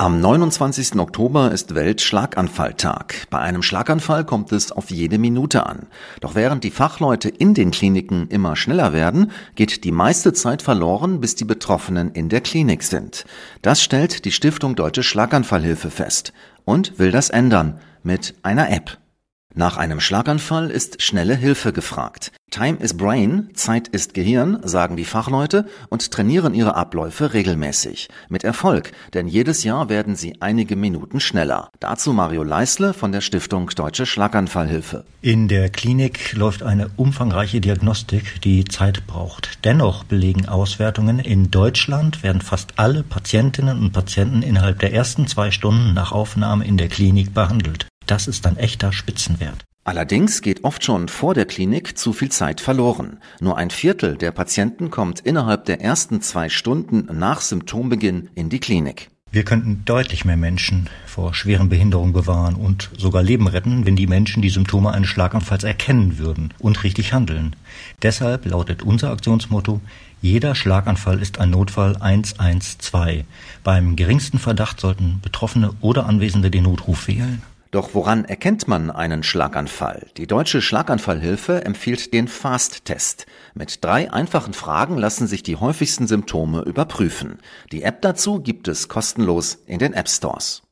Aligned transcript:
Am 0.00 0.20
29. 0.20 0.94
Oktober 1.00 1.50
ist 1.50 1.74
Weltschlaganfalltag. 1.74 3.26
Bei 3.30 3.40
einem 3.40 3.64
Schlaganfall 3.64 4.24
kommt 4.24 4.52
es 4.52 4.70
auf 4.70 4.90
jede 4.90 5.18
Minute 5.18 5.66
an. 5.66 5.88
Doch 6.20 6.36
während 6.36 6.62
die 6.62 6.70
Fachleute 6.70 7.28
in 7.28 7.52
den 7.52 7.72
Kliniken 7.72 8.28
immer 8.28 8.54
schneller 8.54 8.92
werden, 8.92 9.32
geht 9.56 9.82
die 9.82 9.90
meiste 9.90 10.32
Zeit 10.32 10.62
verloren, 10.62 11.20
bis 11.20 11.34
die 11.34 11.44
Betroffenen 11.44 12.12
in 12.12 12.28
der 12.28 12.42
Klinik 12.42 12.84
sind. 12.84 13.24
Das 13.60 13.82
stellt 13.82 14.24
die 14.24 14.30
Stiftung 14.30 14.76
Deutsche 14.76 15.02
Schlaganfallhilfe 15.02 15.90
fest 15.90 16.32
und 16.64 17.00
will 17.00 17.10
das 17.10 17.28
ändern 17.28 17.80
mit 18.04 18.34
einer 18.44 18.70
App. 18.70 18.98
Nach 19.56 19.78
einem 19.78 19.98
Schlaganfall 19.98 20.70
ist 20.70 21.02
schnelle 21.02 21.34
Hilfe 21.34 21.72
gefragt. 21.72 22.30
Time 22.50 22.78
is 22.80 22.96
Brain, 22.96 23.50
Zeit 23.52 23.88
ist 23.88 24.14
Gehirn, 24.14 24.60
sagen 24.62 24.96
die 24.96 25.04
Fachleute 25.04 25.66
und 25.90 26.10
trainieren 26.10 26.54
ihre 26.54 26.76
Abläufe 26.76 27.34
regelmäßig. 27.34 28.08
Mit 28.30 28.42
Erfolg, 28.42 28.92
denn 29.12 29.28
jedes 29.28 29.64
Jahr 29.64 29.90
werden 29.90 30.16
sie 30.16 30.40
einige 30.40 30.74
Minuten 30.74 31.20
schneller. 31.20 31.68
Dazu 31.78 32.14
Mario 32.14 32.42
Leisle 32.42 32.94
von 32.94 33.12
der 33.12 33.20
Stiftung 33.20 33.68
Deutsche 33.68 34.06
Schlaganfallhilfe. 34.06 35.04
In 35.20 35.48
der 35.48 35.68
Klinik 35.68 36.32
läuft 36.32 36.62
eine 36.62 36.88
umfangreiche 36.96 37.60
Diagnostik, 37.60 38.40
die 38.40 38.64
Zeit 38.64 39.06
braucht. 39.06 39.58
Dennoch 39.64 40.04
belegen 40.04 40.48
Auswertungen, 40.48 41.18
in 41.18 41.50
Deutschland 41.50 42.22
werden 42.22 42.40
fast 42.40 42.78
alle 42.78 43.02
Patientinnen 43.02 43.78
und 43.78 43.92
Patienten 43.92 44.40
innerhalb 44.42 44.78
der 44.78 44.94
ersten 44.94 45.26
zwei 45.26 45.50
Stunden 45.50 45.92
nach 45.92 46.12
Aufnahme 46.12 46.64
in 46.64 46.78
der 46.78 46.88
Klinik 46.88 47.34
behandelt. 47.34 47.88
Das 48.06 48.26
ist 48.26 48.46
ein 48.46 48.56
echter 48.56 48.90
Spitzenwert. 48.92 49.67
Allerdings 49.88 50.42
geht 50.42 50.64
oft 50.64 50.84
schon 50.84 51.08
vor 51.08 51.32
der 51.32 51.46
Klinik 51.46 51.96
zu 51.96 52.12
viel 52.12 52.30
Zeit 52.30 52.60
verloren. 52.60 53.20
Nur 53.40 53.56
ein 53.56 53.70
Viertel 53.70 54.18
der 54.18 54.32
Patienten 54.32 54.90
kommt 54.90 55.20
innerhalb 55.20 55.64
der 55.64 55.80
ersten 55.80 56.20
zwei 56.20 56.50
Stunden 56.50 57.08
nach 57.18 57.40
Symptombeginn 57.40 58.28
in 58.34 58.50
die 58.50 58.58
Klinik. 58.58 59.08
Wir 59.30 59.44
könnten 59.44 59.86
deutlich 59.86 60.26
mehr 60.26 60.36
Menschen 60.36 60.90
vor 61.06 61.32
schweren 61.32 61.70
Behinderungen 61.70 62.12
bewahren 62.12 62.54
und 62.56 62.90
sogar 62.98 63.22
Leben 63.22 63.46
retten, 63.46 63.86
wenn 63.86 63.96
die 63.96 64.06
Menschen 64.06 64.42
die 64.42 64.50
Symptome 64.50 64.92
eines 64.92 65.08
Schlaganfalls 65.08 65.64
erkennen 65.64 66.18
würden 66.18 66.52
und 66.58 66.84
richtig 66.84 67.14
handeln. 67.14 67.56
Deshalb 68.02 68.44
lautet 68.44 68.82
unser 68.82 69.10
Aktionsmotto 69.10 69.80
jeder 70.20 70.54
Schlaganfall 70.54 71.22
ist 71.22 71.40
ein 71.40 71.48
Notfall 71.48 71.96
112. 71.96 73.24
Beim 73.64 73.96
geringsten 73.96 74.38
Verdacht 74.38 74.80
sollten 74.80 75.20
Betroffene 75.22 75.70
oder 75.80 76.04
Anwesende 76.04 76.50
den 76.50 76.64
Notruf 76.64 77.08
wählen. 77.08 77.40
Doch 77.70 77.90
woran 77.92 78.24
erkennt 78.24 78.66
man 78.66 78.90
einen 78.90 79.22
Schlaganfall? 79.22 80.06
Die 80.16 80.26
Deutsche 80.26 80.62
Schlaganfallhilfe 80.62 81.64
empfiehlt 81.64 82.14
den 82.14 82.28
FAST-Test. 82.28 83.26
Mit 83.54 83.84
drei 83.84 84.10
einfachen 84.12 84.54
Fragen 84.54 84.96
lassen 84.96 85.26
sich 85.26 85.42
die 85.42 85.56
häufigsten 85.56 86.06
Symptome 86.06 86.62
überprüfen. 86.62 87.38
Die 87.70 87.82
App 87.82 88.00
dazu 88.02 88.40
gibt 88.40 88.68
es 88.68 88.88
kostenlos 88.88 89.58
in 89.66 89.78
den 89.78 89.92
App 89.92 90.08
Stores. 90.08 90.62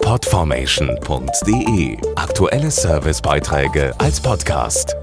Podformation.de 0.00 1.98
Aktuelle 2.16 2.70
Servicebeiträge 2.70 3.94
als 3.98 4.20
Podcast. 4.20 4.96